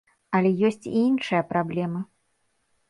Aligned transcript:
Але 0.39 0.49
ёсць 0.69 0.81
і 0.93 0.95
іншая 1.09 1.43
праблема. 1.53 2.05